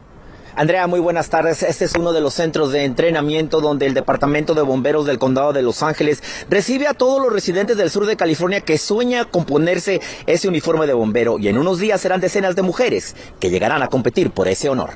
Andrea, 0.57 0.87
muy 0.87 1.01
buenas 1.01 1.29
tardes. 1.29 1.63
Este 1.63 1.85
es 1.85 1.95
uno 1.97 2.15
de 2.15 2.23
los 2.23 2.33
centros 2.33 2.73
de 2.73 2.85
entrenamiento 2.85 3.61
donde 3.61 3.85
el 3.85 3.93
Departamento 3.93 4.55
de 4.55 4.63
Bomberos 4.63 5.05
del 5.05 5.19
Condado 5.19 5.53
de 5.53 5.61
Los 5.61 5.83
Ángeles 5.83 6.23
recibe 6.49 6.89
a 6.89 6.95
todos 6.95 7.21
los 7.23 7.31
residentes 7.31 7.77
del 7.77 7.91
sur 7.91 8.07
de 8.07 8.17
California 8.17 8.63
que 8.63 8.79
sueña 8.79 9.27
con 9.27 9.45
ponerse 9.45 10.01
ese 10.25 10.49
uniforme 10.49 10.87
de 10.87 10.95
bombero 10.95 11.39
y 11.39 11.49
en 11.49 11.59
unos 11.59 11.79
días 11.79 12.01
serán 12.01 12.23
decenas 12.23 12.57
de 12.57 12.63
mujeres 12.63 13.15
que 13.39 13.51
llegarán 13.51 13.83
a 13.83 13.89
competir 13.89 14.31
por 14.31 14.49
ese 14.49 14.71
honor. 14.71 14.95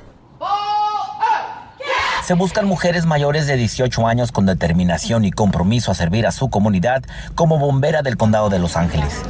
Se 2.25 2.33
buscan 2.33 2.65
mujeres 2.65 3.05
mayores 3.05 3.47
de 3.47 3.57
18 3.57 4.07
años 4.07 4.33
con 4.33 4.47
determinación 4.47 5.27
y 5.27 5.31
compromiso 5.31 5.91
a 5.91 5.95
servir 5.95 6.27
a 6.27 6.33
su 6.33 6.49
comunidad 6.49 7.03
como 7.35 7.59
bombera 7.59 8.01
del 8.01 8.17
condado 8.17 8.49
de 8.49 8.61
Los 8.61 8.79
Ángeles. 8.79 9.21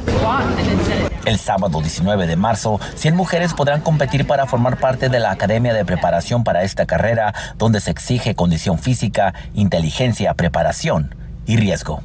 El 1.25 1.37
sábado 1.37 1.81
19 1.81 2.25
de 2.25 2.35
marzo, 2.35 2.79
100 2.95 3.15
mujeres 3.15 3.53
podrán 3.53 3.81
competir 3.81 4.25
para 4.25 4.47
formar 4.47 4.77
parte 4.77 5.09
de 5.09 5.19
la 5.19 5.31
Academia 5.31 5.73
de 5.73 5.85
Preparación 5.85 6.43
para 6.43 6.63
esta 6.63 6.85
carrera, 6.85 7.33
donde 7.57 7.79
se 7.79 7.91
exige 7.91 8.33
condición 8.33 8.79
física, 8.79 9.33
inteligencia, 9.53 10.33
preparación 10.33 11.15
y 11.45 11.57
riesgo. 11.57 12.01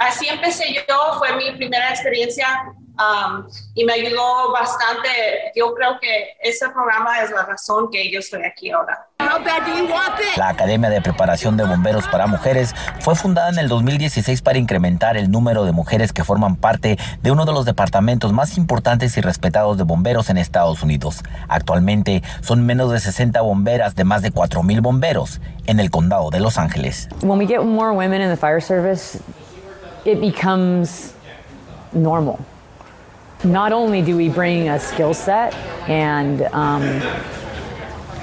Así 0.00 0.28
empecé 0.28 0.64
yo, 0.74 1.18
fue 1.18 1.36
mi 1.36 1.52
primera 1.56 1.90
experiencia 1.90 2.46
um, 2.98 3.46
y 3.74 3.84
me 3.84 3.94
ayudó 3.94 4.52
bastante. 4.52 5.08
Yo 5.54 5.74
creo 5.74 5.98
que 6.00 6.36
ese 6.42 6.68
programa 6.68 7.20
es 7.22 7.30
la 7.30 7.44
razón 7.44 7.90
que 7.90 8.10
yo 8.10 8.20
estoy 8.20 8.42
aquí 8.44 8.70
ahora. 8.70 9.08
La 10.36 10.48
Academia 10.48 10.90
de 10.90 11.00
Preparación 11.00 11.56
de 11.56 11.64
Bomberos 11.64 12.06
para 12.08 12.26
Mujeres 12.26 12.74
fue 13.00 13.14
fundada 13.14 13.48
en 13.48 13.58
el 13.58 13.68
2016 13.68 14.42
para 14.42 14.58
incrementar 14.58 15.16
el 15.16 15.30
número 15.30 15.64
de 15.64 15.72
mujeres 15.72 16.12
que 16.12 16.24
forman 16.24 16.56
parte 16.56 16.98
de 17.22 17.30
uno 17.30 17.44
de 17.44 17.52
los 17.52 17.64
departamentos 17.64 18.32
más 18.32 18.56
importantes 18.58 19.16
y 19.16 19.20
respetados 19.20 19.78
de 19.78 19.84
bomberos 19.84 20.30
en 20.30 20.36
Estados 20.36 20.82
Unidos. 20.82 21.22
Actualmente 21.48 22.22
son 22.42 22.66
menos 22.66 22.92
de 22.92 23.00
60 23.00 23.40
bomberas 23.40 23.94
de 23.94 24.04
más 24.04 24.22
de 24.22 24.32
4.000 24.32 24.82
bomberos 24.82 25.40
en 25.66 25.80
el 25.80 25.90
condado 25.90 26.30
de 26.30 26.40
Los 26.40 26.58
Ángeles. 26.58 27.08
When 27.22 27.38
we 27.38 27.46
get 27.46 27.60
more 27.60 27.92
women 27.92 28.20
in 28.20 28.28
the 28.28 28.36
fire 28.36 28.60
service, 28.60 29.18
it 30.04 30.20
becomes 30.20 31.14
normal. 31.92 32.38
Not 33.44 33.72
only 33.72 34.02
do 34.02 34.16
we 34.16 34.28
bring 34.28 34.68
a 34.68 34.78
skill 34.78 35.12
set 35.12 35.54
and 35.86 36.42
um, 36.52 36.82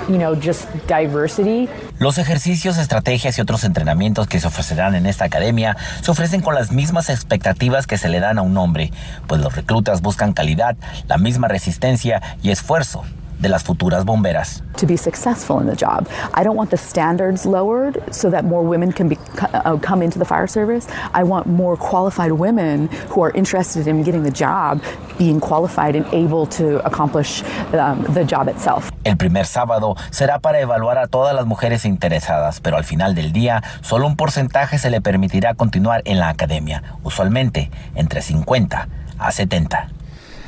you 0.10 0.18
know, 0.18 0.36
just 0.36 0.68
diversity. 0.88 1.70
Los 2.00 2.18
ejercicios, 2.18 2.78
estrategias 2.78 3.38
y 3.38 3.42
otros 3.42 3.63
entrenamientos 3.63 4.28
que 4.28 4.40
se 4.40 4.48
ofrecerán 4.48 4.96
en 4.96 5.06
esta 5.06 5.25
academia 5.25 5.78
se 6.01 6.10
ofrecen 6.10 6.42
con 6.42 6.56
las 6.56 6.72
mismas 6.72 7.10
expectativas 7.10 7.86
que 7.86 7.98
se 7.98 8.10
le 8.10 8.20
dan 8.20 8.40
a 8.40 8.42
un 8.42 8.58
hombre, 8.58 8.92
pues 9.28 9.42
los 9.42 9.56
reclutas 9.56 10.01
buscan 10.01 10.34
calidad, 10.34 10.75
la 11.08 11.18
misma 11.18 11.48
resistencia 11.48 12.22
y 12.42 12.50
esfuerzo 12.50 13.04
de 13.41 13.50
las 13.50 13.63
futuras 13.63 14.05
bomberas. 14.05 14.63
To 14.77 14.86
be 14.86 14.95
successful 14.95 15.60
in 15.60 15.67
the 15.67 15.75
job, 15.75 16.07
I 16.33 16.43
don't 16.43 16.55
want 16.55 16.69
the 16.69 16.77
standards 16.77 17.45
lowered 17.45 18.01
so 18.12 18.29
that 18.29 18.45
more 18.45 18.63
women 18.63 18.91
can 18.91 19.10
be, 19.10 19.17
uh, 19.53 19.77
come 19.77 20.01
into 20.03 20.19
the 20.19 20.25
fire 20.25 20.48
service. 20.48 20.88
I 21.13 21.24
want 21.24 21.48
more 21.48 21.75
qualified 21.75 22.31
women 22.31 22.88
who 23.10 23.24
are 23.24 23.31
interested 23.36 23.88
in 23.88 24.03
getting 24.03 24.24
the 24.24 24.31
job 24.31 24.81
being 25.17 25.39
qualified 25.39 25.95
and 25.95 26.05
able 26.13 26.45
to 26.48 26.86
accomplish 26.86 27.43
um, 27.74 28.03
the 28.13 28.24
job 28.24 28.48
itself. 28.48 28.91
El 29.03 29.17
primer 29.17 29.45
sábado 29.45 29.95
será 30.12 30.39
para 30.39 30.60
evaluar 30.60 30.98
a 30.98 31.07
todas 31.07 31.36
las 31.36 31.45
mujeres 31.45 31.86
interesadas, 31.86 32.60
pero 32.60 32.77
al 32.77 32.83
final 32.83 33.15
del 33.15 33.33
día 33.33 33.63
solo 33.81 34.07
un 34.07 34.15
porcentaje 34.15 34.77
se 34.77 34.89
le 34.89 35.01
permitirá 35.01 35.55
continuar 35.55 36.01
en 36.05 36.19
la 36.19 36.29
academia, 36.29 36.83
usualmente 37.03 37.71
entre 37.95 38.21
50 38.21 38.88
a 39.17 39.31
70. 39.31 40.00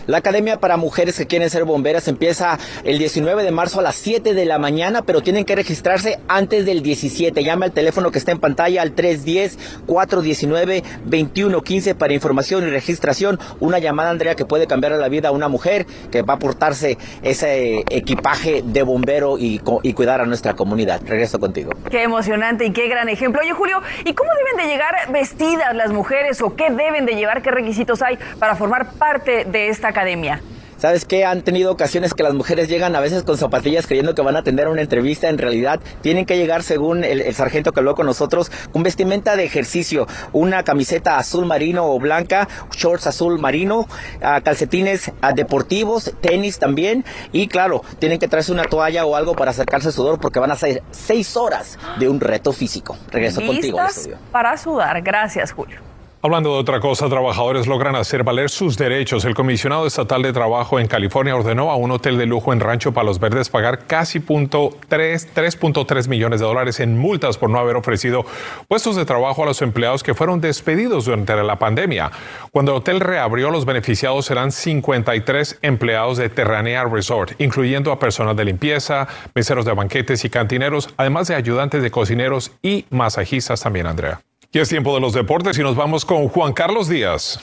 La 0.06 0.18
Academia 0.18 0.60
para 0.60 0.76
Mujeres 0.76 1.18
que 1.18 1.28
quieren 1.28 1.50
ser 1.50 1.64
bomberas 1.64 2.10
empieza 2.10 2.60
el 2.84 2.98
19 2.98 3.42
de 3.44 3.52
marzo 3.52 3.80
a 3.80 3.84
las 3.84 3.96
7 3.96 4.34
de 4.34 4.46
la 4.46 4.60
mañana, 4.60 5.04
pero 5.04 5.22
tienen 5.22 5.46
que 5.46 5.56
registrarse 5.56 6.20
antes 6.28 6.66
del 6.66 6.84
17. 6.84 7.42
Llame 7.42 7.68
al 7.68 7.72
teléfono 7.72 8.12
que 8.12 8.20
está 8.20 8.34
en 8.34 8.40
pantalla 8.40 8.82
al 8.82 8.94
310-419-2115 8.96 11.96
para 11.96 12.14
información 12.14 12.68
y 12.68 12.70
registración. 12.70 13.40
Una 13.62 13.80
llamada, 13.80 14.10
Andrea, 14.10 14.36
que 14.36 14.44
puede 14.46 14.68
cambiar 14.68 14.92
la 14.92 15.08
vida 15.08 15.30
a 15.30 15.32
una 15.32 15.48
mujer 15.48 15.86
que 16.12 16.22
va 16.22 16.34
a 16.34 16.40
portarse 16.40 16.98
ese 17.22 17.86
equipaje 17.90 18.62
de 18.66 18.84
bombero 18.84 19.38
y, 19.38 19.62
y 19.84 19.94
cuidar 19.94 20.20
a 20.20 20.26
nuestra 20.26 20.54
comunidad. 20.54 21.00
Regreso 21.06 21.40
contigo. 21.40 21.72
Qué 21.90 22.04
emocionante 22.04 22.66
y 22.66 22.74
qué 22.74 22.90
gran 22.90 23.08
ejemplo. 23.08 23.40
Oye, 23.42 23.54
Julio, 23.54 23.82
¿y 24.04 24.14
cómo 24.14 24.30
deben 24.38 24.58
de 24.68 24.74
llegar 24.74 25.14
vestidas 25.14 25.74
las 25.74 25.94
mujeres 25.94 26.42
o 26.42 26.58
qué 26.58 26.72
deben 26.72 27.06
de 27.06 27.16
llevar, 27.16 27.42
qué 27.42 27.52
requisitos 27.52 28.02
hay 28.02 28.20
para 28.38 28.56
formar 28.56 28.92
parte 28.94 29.46
de 29.46 29.70
esta 29.70 29.93
academia? 29.94 30.42
¿Sabes 30.84 31.06
qué? 31.06 31.24
Han 31.24 31.44
tenido 31.44 31.72
ocasiones 31.72 32.14
que 32.14 32.24
las 32.24 32.34
mujeres 32.34 32.68
llegan 32.68 32.94
a 32.98 33.00
veces 33.00 33.24
con 33.24 33.38
zapatillas 33.38 33.88
creyendo 33.88 34.16
que 34.16 34.22
van 34.22 34.36
a 34.36 34.44
tener 34.44 34.68
una 34.68 34.82
entrevista. 34.82 35.30
En 35.30 35.38
realidad, 35.38 35.80
tienen 36.02 36.26
que 36.26 36.36
llegar, 36.36 36.62
según 36.62 37.06
el, 37.06 37.22
el, 37.22 37.34
sargento 37.34 37.72
que 37.72 37.80
habló 37.80 37.96
con 37.96 38.06
nosotros, 38.06 38.52
con 38.74 38.84
vestimenta 38.84 39.38
de 39.38 39.46
ejercicio, 39.46 40.08
una 40.34 40.64
camiseta 40.64 41.18
azul 41.18 41.46
marino 41.46 41.86
o 41.86 41.98
blanca, 42.00 42.50
shorts 42.76 43.08
azul 43.08 43.40
marino, 43.40 43.80
uh, 43.80 44.42
calcetines 44.44 45.08
uh, 45.08 45.34
deportivos, 45.34 46.14
tenis 46.20 46.60
también. 46.60 47.06
Y 47.32 47.48
claro, 47.48 47.82
tienen 48.00 48.20
que 48.20 48.28
traerse 48.28 48.52
una 48.52 48.66
toalla 48.66 49.06
o 49.06 49.16
algo 49.16 49.38
para 49.38 49.52
acercarse 49.52 49.88
al 49.88 49.94
sudor 49.94 50.20
porque 50.20 50.40
van 50.40 50.52
a 50.52 50.58
ser 50.58 50.84
seis 50.92 51.38
horas 51.38 51.80
de 51.98 52.10
un 52.10 52.20
reto 52.20 52.52
físico. 52.52 52.98
Regreso 53.10 53.40
¿Listas 53.40 53.56
contigo 53.56 53.80
al 53.80 53.88
estudio. 53.88 54.18
Para 54.34 54.58
sudar. 54.58 55.02
Gracias, 55.02 55.54
Julio. 55.54 55.93
Hablando 56.26 56.54
de 56.54 56.60
otra 56.60 56.80
cosa, 56.80 57.10
trabajadores 57.10 57.68
logran 57.68 57.98
hacer 57.98 58.24
valer 58.24 58.50
sus 58.50 58.78
derechos. 58.78 59.26
El 59.26 59.36
comisionado 59.36 59.86
estatal 59.86 60.22
de 60.22 60.32
trabajo 60.32 60.80
en 60.80 60.88
California 60.88 61.36
ordenó 61.36 61.70
a 61.70 61.76
un 61.76 61.92
hotel 61.92 62.18
de 62.18 62.26
lujo 62.26 62.54
en 62.54 62.62
Rancho 62.62 62.94
Palos 62.94 63.20
Verdes 63.20 63.50
pagar 63.50 63.88
casi 63.88 64.22
3.3 64.22 66.08
millones 66.08 66.40
de 66.40 66.46
dólares 66.46 66.80
en 66.80 66.98
multas 66.98 67.38
por 67.38 67.50
no 67.50 67.60
haber 67.60 67.76
ofrecido 67.76 68.26
puestos 68.70 68.96
de 68.96 69.04
trabajo 69.04 69.44
a 69.44 69.48
los 69.48 69.62
empleados 69.62 70.02
que 70.02 70.14
fueron 70.14 70.40
despedidos 70.40 71.04
durante 71.04 71.36
la 71.36 71.60
pandemia. 71.60 72.10
Cuando 72.52 72.72
el 72.72 72.78
hotel 72.78 73.02
reabrió, 73.02 73.50
los 73.50 73.66
beneficiados 73.66 74.26
serán 74.26 74.54
53 74.54 75.60
empleados 75.62 76.16
de 76.16 76.30
Terranea 76.30 76.86
Resort, 76.86 77.34
incluyendo 77.42 77.92
a 77.92 78.00
personas 78.00 78.38
de 78.38 78.46
limpieza, 78.46 79.10
meseros 79.36 79.66
de 79.66 79.74
banquetes 79.74 80.24
y 80.24 80.30
cantineros, 80.30 80.88
además 80.96 81.28
de 81.28 81.36
ayudantes 81.36 81.84
de 81.84 81.92
cocineros 81.92 82.54
y 82.62 82.86
masajistas 82.92 83.60
también, 83.60 83.88
Andrea. 83.88 84.22
Y 84.56 84.60
es 84.60 84.70
tiempo 84.70 84.94
de 84.94 85.02
los 85.02 85.14
deportes 85.14 85.58
y 85.58 85.64
nos 85.64 85.76
vamos 85.76 86.06
con 86.06 86.28
Juan 86.30 86.54
Carlos 86.54 86.88
Díaz. 86.88 87.40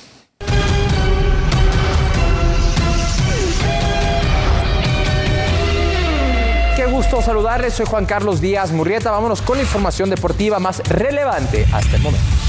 Qué 6.76 6.86
gusto 6.86 7.20
saludarles, 7.20 7.74
soy 7.74 7.86
Juan 7.86 8.06
Carlos 8.06 8.40
Díaz 8.40 8.70
Murrieta. 8.70 9.10
Vámonos 9.10 9.42
con 9.42 9.56
la 9.56 9.64
información 9.64 10.08
deportiva 10.08 10.60
más 10.60 10.88
relevante 10.88 11.66
hasta 11.72 11.96
el 11.96 12.02
momento. 12.02 12.39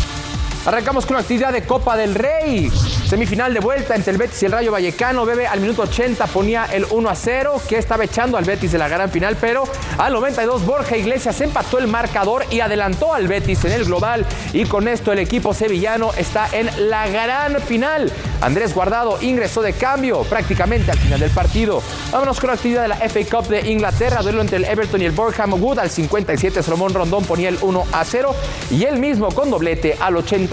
Arrancamos 0.64 1.08
con 1.08 1.16
la 1.16 1.22
actividad 1.22 1.52
de 1.52 1.64
Copa 1.64 1.98
del 1.98 2.14
Rey. 2.14 2.70
Semifinal 2.70 3.52
de 3.52 3.60
vuelta 3.60 3.96
entre 3.96 4.12
el 4.12 4.20
Betis 4.20 4.44
y 4.44 4.46
el 4.46 4.52
Rayo 4.52 4.72
Vallecano. 4.72 5.26
Bebe 5.26 5.48
al 5.48 5.60
minuto 5.60 5.82
80 5.82 6.28
ponía 6.28 6.66
el 6.66 6.86
1 6.88 7.10
a 7.10 7.16
0, 7.16 7.60
que 7.68 7.80
estaba 7.80 8.04
echando 8.04 8.38
al 8.38 8.46
Betis 8.46 8.72
de 8.72 8.78
la 8.78 8.88
gran 8.88 9.10
final, 9.10 9.36
pero 9.42 9.64
al 9.98 10.14
92 10.14 10.64
Borja 10.64 10.96
Iglesias 10.96 11.42
empató 11.42 11.80
el 11.80 11.88
marcador 11.88 12.46
y 12.52 12.60
adelantó 12.60 13.12
al 13.12 13.28
Betis 13.28 13.66
en 13.66 13.72
el 13.72 13.86
global. 13.86 14.24
Y 14.54 14.66
con 14.66 14.88
esto 14.88 15.12
el 15.12 15.18
equipo 15.18 15.52
sevillano 15.56 16.12
está 16.16 16.48
en 16.52 16.70
la 16.90 17.08
gran 17.08 17.60
final. 17.62 18.12
Andrés 18.40 18.76
Guardado 18.76 19.18
ingresó 19.22 19.64
de 19.64 19.74
cambio 19.74 20.22
prácticamente 20.22 20.92
al 20.92 21.00
final 21.00 21.20
del 21.20 21.32
partido. 21.32 21.82
Vámonos 22.12 22.40
con 22.40 22.48
la 22.48 22.54
actividad 22.54 22.84
de 22.84 22.88
la 22.88 22.98
FA 22.98 23.20
Cup 23.30 23.48
de 23.48 23.72
Inglaterra. 23.72 24.22
Duelo 24.22 24.42
entre 24.42 24.58
el 24.58 24.66
Everton 24.66 25.02
y 25.02 25.06
el 25.06 25.12
Boreham 25.12 25.56
Wood. 25.62 25.80
Al 25.80 25.90
57 25.90 26.62
Salomón 26.62 26.94
Rondón 26.94 27.26
ponía 27.26 27.50
el 27.50 27.58
1 27.60 27.84
a 27.92 28.06
0 28.06 28.36
y 28.70 28.84
él 28.84 29.00
mismo 29.00 29.30
con 29.32 29.50
doblete 29.50 29.98
al 30.00 30.18
80 30.18 30.51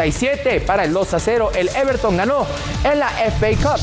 para 0.64 0.84
el 0.84 0.92
2 0.92 1.14
a 1.14 1.18
0. 1.18 1.50
El 1.56 1.68
Everton 1.70 2.16
ganó 2.16 2.46
en 2.84 3.00
la 3.00 3.08
FA 3.08 3.48
Cup. 3.56 3.80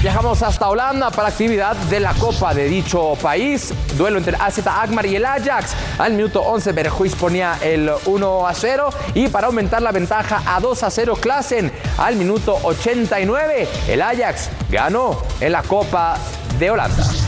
Viajamos 0.00 0.40
hasta 0.44 0.68
Holanda 0.68 1.10
para 1.10 1.28
actividad 1.28 1.74
de 1.74 1.98
la 1.98 2.14
Copa 2.14 2.54
de 2.54 2.68
dicho 2.68 3.14
país. 3.20 3.74
Duelo 3.96 4.18
entre 4.18 4.36
AZ 4.36 4.64
Agmar 4.64 5.06
y 5.06 5.16
el 5.16 5.24
Ajax. 5.24 5.74
Al 5.98 6.12
minuto 6.12 6.40
11 6.40 6.70
Berjuis 6.70 7.16
ponía 7.16 7.58
el 7.60 7.90
1 8.04 8.46
a 8.46 8.54
0 8.54 8.90
y 9.14 9.26
para 9.26 9.48
aumentar 9.48 9.82
la 9.82 9.90
ventaja 9.90 10.40
a 10.46 10.60
2 10.60 10.82
a 10.84 10.90
0 10.90 11.16
Klassen. 11.20 11.72
Al 11.98 12.14
minuto 12.14 12.56
89 12.62 13.68
el 13.88 14.02
Ajax 14.02 14.50
ganó 14.70 15.20
en 15.40 15.50
la 15.50 15.62
Copa 15.64 16.16
de 16.60 16.70
Holanda. 16.70 17.25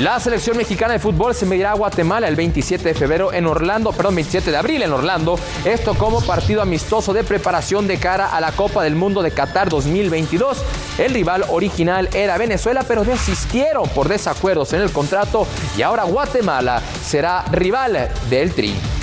La 0.00 0.18
selección 0.18 0.56
mexicana 0.56 0.94
de 0.94 0.98
fútbol 0.98 1.34
se 1.34 1.44
medirá 1.44 1.72
a 1.72 1.74
Guatemala 1.74 2.26
el 2.26 2.34
27 2.34 2.82
de 2.82 2.94
febrero 2.94 3.34
en 3.34 3.46
Orlando, 3.46 3.92
perdón, 3.92 4.14
27 4.14 4.50
de 4.50 4.56
abril 4.56 4.82
en 4.82 4.94
Orlando. 4.94 5.38
Esto 5.62 5.92
como 5.92 6.22
partido 6.22 6.62
amistoso 6.62 7.12
de 7.12 7.22
preparación 7.22 7.86
de 7.86 7.98
cara 7.98 8.34
a 8.34 8.40
la 8.40 8.52
Copa 8.52 8.82
del 8.82 8.94
Mundo 8.94 9.20
de 9.20 9.30
Qatar 9.30 9.68
2022. 9.68 10.64
El 10.96 11.12
rival 11.12 11.44
original 11.50 12.08
era 12.14 12.38
Venezuela, 12.38 12.82
pero 12.88 13.04
desistieron 13.04 13.90
por 13.90 14.08
desacuerdos 14.08 14.72
en 14.72 14.80
el 14.80 14.90
contrato 14.90 15.46
y 15.76 15.82
ahora 15.82 16.04
Guatemala 16.04 16.80
será 17.04 17.44
rival 17.52 18.08
del 18.30 18.54
Tri. 18.54 18.99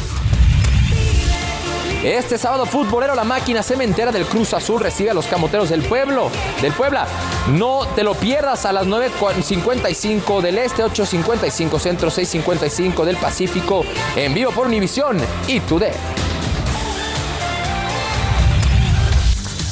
Este 2.03 2.37
sábado 2.37 2.65
futbolero 2.65 3.15
la 3.15 3.23
máquina 3.23 3.63
cementera 3.63 4.11
del 4.11 4.25
Cruz 4.25 4.53
Azul 4.53 4.79
recibe 4.79 5.09
a 5.09 5.13
los 5.13 5.25
camoteros 5.25 5.69
del 5.69 5.81
pueblo, 5.81 6.29
del 6.61 6.71
Puebla. 6.71 7.07
No 7.49 7.87
te 7.95 8.03
lo 8.03 8.13
pierdas 8.13 8.65
a 8.65 8.71
las 8.71 8.85
9.55 8.85 10.41
del 10.41 10.59
Este, 10.59 10.83
8.55 10.83 11.79
Centro, 11.79 12.09
6.55 12.09 13.03
del 13.03 13.17
Pacífico, 13.17 13.83
en 14.15 14.33
vivo 14.33 14.51
por 14.51 14.67
Univisión 14.67 15.17
y 15.47 15.59
Today. 15.61 15.93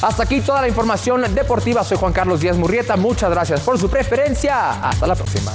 Hasta 0.02 0.24
aquí 0.24 0.42
toda 0.42 0.62
la 0.62 0.68
información 0.68 1.24
deportiva. 1.34 1.84
Soy 1.84 1.98
Juan 1.98 2.14
Carlos 2.14 2.40
Díaz 2.40 2.58
Murrieta. 2.58 2.96
Muchas 2.96 3.30
gracias 3.30 3.62
por 3.62 3.80
su 3.80 3.90
preferencia. 3.90 4.88
Hasta 4.88 5.08
la 5.08 5.16
próxima. 5.16 5.52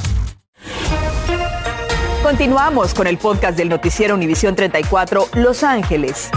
Continuamos 2.23 2.95
con 2.95 3.07
el 3.07 3.19
podcast 3.19 3.57
del 3.57 3.69
noticiero 3.69 4.15
Univisión 4.15 4.55
34 4.55 5.29
Los 5.35 5.63
Ángeles. 5.63 6.31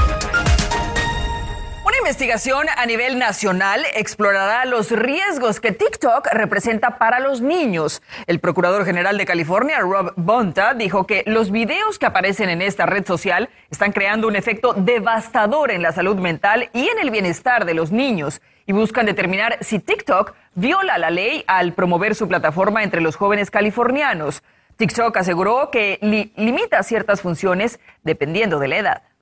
Investigación 2.14 2.68
a 2.78 2.86
nivel 2.86 3.18
nacional 3.18 3.84
explorará 3.96 4.66
los 4.66 4.92
riesgos 4.92 5.60
que 5.60 5.72
TikTok 5.72 6.28
representa 6.32 7.00
para 7.00 7.20
los 7.20 7.42
niños. 7.42 8.04
El 8.28 8.40
Procurador 8.40 8.86
General 8.86 9.18
de 9.18 9.26
California, 9.26 9.80
Rob 9.80 10.14
Bonta, 10.16 10.76
dijo 10.76 11.08
que 11.08 11.24
los 11.26 11.50
videos 11.50 11.98
que 11.98 12.06
aparecen 12.06 12.50
en 12.50 12.62
esta 12.62 12.86
red 12.86 13.04
social 13.04 13.50
están 13.72 13.94
creando 13.94 14.28
un 14.28 14.36
efecto 14.36 14.76
devastador 14.76 15.72
en 15.72 15.82
la 15.82 15.92
salud 15.92 16.18
mental 16.18 16.70
y 16.72 16.88
en 16.88 17.00
el 17.00 17.10
bienestar 17.10 17.66
de 17.66 17.74
los 17.74 17.92
niños 17.92 18.44
y 18.68 18.74
buscan 18.74 19.08
determinar 19.08 19.58
si 19.62 19.80
TikTok 19.80 20.36
viola 20.54 21.00
la 21.00 21.10
ley 21.10 21.44
al 21.48 21.74
promover 21.74 22.14
su 22.14 22.28
plataforma 22.28 22.84
entre 22.84 23.02
los 23.02 23.16
jóvenes 23.16 23.50
californianos. 23.50 24.44
TikTok 24.78 25.18
aseguró 25.18 25.72
que 25.72 25.98
li 26.04 26.32
limita 26.36 26.84
ciertas 26.84 27.22
funciones 27.22 27.80
dependiendo 28.04 28.60
de 28.60 28.68
la 28.68 28.78
edad. 28.78 29.13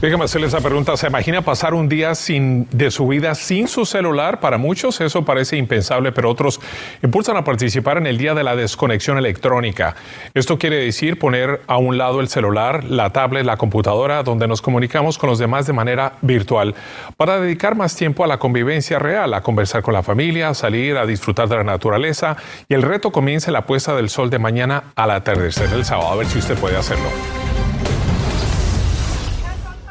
Déjame 0.00 0.24
hacerle 0.24 0.46
esa 0.46 0.60
pregunta. 0.60 0.96
¿Se 0.96 1.08
imagina 1.08 1.42
pasar 1.42 1.74
un 1.74 1.86
día 1.86 2.14
sin, 2.14 2.66
de 2.70 2.90
su 2.90 3.06
vida 3.06 3.34
sin 3.34 3.68
su 3.68 3.84
celular? 3.84 4.40
Para 4.40 4.56
muchos 4.56 4.98
eso 5.02 5.26
parece 5.26 5.58
impensable, 5.58 6.10
pero 6.10 6.30
otros 6.30 6.58
impulsan 7.02 7.36
a 7.36 7.44
participar 7.44 7.98
en 7.98 8.06
el 8.06 8.16
Día 8.16 8.32
de 8.32 8.42
la 8.42 8.56
Desconexión 8.56 9.18
Electrónica. 9.18 9.94
Esto 10.32 10.58
quiere 10.58 10.76
decir 10.76 11.18
poner 11.18 11.60
a 11.66 11.76
un 11.76 11.98
lado 11.98 12.20
el 12.20 12.28
celular, 12.28 12.84
la 12.84 13.10
tablet, 13.10 13.44
la 13.44 13.58
computadora, 13.58 14.22
donde 14.22 14.48
nos 14.48 14.62
comunicamos 14.62 15.18
con 15.18 15.28
los 15.28 15.38
demás 15.38 15.66
de 15.66 15.74
manera 15.74 16.14
virtual, 16.22 16.74
para 17.18 17.38
dedicar 17.38 17.76
más 17.76 17.94
tiempo 17.94 18.24
a 18.24 18.26
la 18.26 18.38
convivencia 18.38 18.98
real, 18.98 19.34
a 19.34 19.42
conversar 19.42 19.82
con 19.82 19.92
la 19.92 20.02
familia, 20.02 20.48
a 20.48 20.54
salir, 20.54 20.96
a 20.96 21.04
disfrutar 21.04 21.46
de 21.46 21.56
la 21.56 21.64
naturaleza. 21.64 22.38
Y 22.70 22.74
el 22.74 22.80
reto 22.80 23.12
comienza 23.12 23.50
en 23.50 23.52
la 23.52 23.66
puesta 23.66 23.94
del 23.94 24.08
sol 24.08 24.30
de 24.30 24.38
mañana 24.38 24.84
al 24.96 25.10
atardecer 25.10 25.68
del 25.68 25.84
sábado. 25.84 26.10
A 26.10 26.16
ver 26.16 26.26
si 26.26 26.38
usted 26.38 26.56
puede 26.56 26.78
hacerlo. 26.78 27.10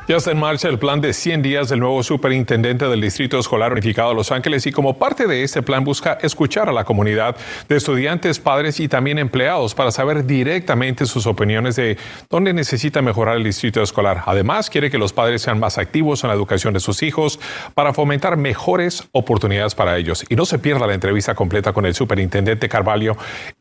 Ya 0.09 0.15
está 0.15 0.31
en 0.31 0.39
marcha 0.39 0.67
el 0.69 0.79
plan 0.79 1.01
de 1.01 1.13
100 1.13 1.43
días 1.43 1.69
del 1.69 1.81
nuevo 1.81 2.01
superintendente 2.01 2.87
del 2.87 2.99
Distrito 2.99 3.37
Escolar 3.37 3.73
Unificado 3.73 4.09
de 4.09 4.15
Los 4.15 4.31
Ángeles 4.31 4.65
y 4.65 4.71
como 4.71 4.97
parte 4.97 5.27
de 5.27 5.43
este 5.43 5.61
plan 5.61 5.83
busca 5.83 6.17
escuchar 6.23 6.67
a 6.67 6.71
la 6.71 6.83
comunidad 6.83 7.35
de 7.67 7.75
estudiantes, 7.75 8.39
padres 8.39 8.79
y 8.79 8.87
también 8.87 9.19
empleados 9.19 9.75
para 9.75 9.91
saber 9.91 10.25
directamente 10.25 11.05
sus 11.05 11.27
opiniones 11.27 11.75
de 11.75 11.99
dónde 12.27 12.53
necesita 12.53 13.03
mejorar 13.03 13.37
el 13.37 13.43
distrito 13.43 13.83
escolar. 13.83 14.23
Además, 14.25 14.71
quiere 14.71 14.89
que 14.89 14.97
los 14.97 15.13
padres 15.13 15.43
sean 15.43 15.59
más 15.59 15.77
activos 15.77 16.23
en 16.23 16.29
la 16.29 16.35
educación 16.35 16.73
de 16.73 16.79
sus 16.79 17.03
hijos 17.03 17.39
para 17.75 17.93
fomentar 17.93 18.35
mejores 18.35 19.07
oportunidades 19.11 19.75
para 19.75 19.95
ellos. 19.95 20.25
Y 20.27 20.35
no 20.35 20.47
se 20.47 20.57
pierda 20.57 20.87
la 20.87 20.95
entrevista 20.95 21.35
completa 21.35 21.71
con 21.71 21.85
el 21.85 21.93
superintendente 21.93 22.67
Carvalho 22.67 23.15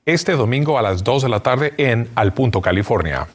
este 0.07 0.33
domingo 0.33 0.79
a 0.79 0.83
las 0.83 1.05
2 1.05 1.25
de 1.25 1.29
la 1.29 1.41
tarde 1.41 1.75
en 1.77 2.09
Al 2.15 2.33
Punto, 2.33 2.63
California. 2.63 3.29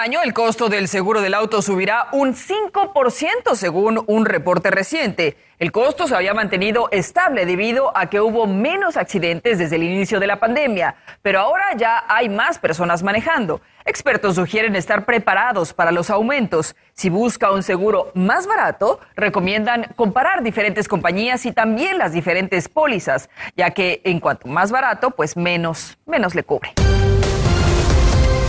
Año 0.00 0.22
el 0.22 0.32
costo 0.32 0.68
del 0.68 0.86
seguro 0.86 1.20
del 1.20 1.34
auto 1.34 1.60
subirá 1.60 2.06
un 2.12 2.32
5% 2.32 3.56
según 3.56 4.04
un 4.06 4.26
reporte 4.26 4.70
reciente. 4.70 5.36
El 5.58 5.72
costo 5.72 6.06
se 6.06 6.14
había 6.14 6.34
mantenido 6.34 6.88
estable 6.92 7.44
debido 7.46 7.90
a 7.96 8.06
que 8.08 8.20
hubo 8.20 8.46
menos 8.46 8.96
accidentes 8.96 9.58
desde 9.58 9.74
el 9.74 9.82
inicio 9.82 10.20
de 10.20 10.28
la 10.28 10.38
pandemia, 10.38 10.94
pero 11.20 11.40
ahora 11.40 11.64
ya 11.76 12.04
hay 12.08 12.28
más 12.28 12.60
personas 12.60 13.02
manejando. 13.02 13.60
Expertos 13.84 14.36
sugieren 14.36 14.76
estar 14.76 15.04
preparados 15.04 15.72
para 15.72 15.90
los 15.90 16.10
aumentos. 16.10 16.76
Si 16.92 17.08
busca 17.08 17.50
un 17.50 17.64
seguro 17.64 18.12
más 18.14 18.46
barato, 18.46 19.00
recomiendan 19.16 19.92
comparar 19.96 20.44
diferentes 20.44 20.86
compañías 20.86 21.44
y 21.44 21.50
también 21.50 21.98
las 21.98 22.12
diferentes 22.12 22.68
pólizas, 22.68 23.28
ya 23.56 23.72
que 23.72 24.00
en 24.04 24.20
cuanto 24.20 24.46
más 24.46 24.70
barato, 24.70 25.10
pues 25.10 25.36
menos, 25.36 25.98
menos 26.06 26.36
le 26.36 26.44
cubre. 26.44 26.72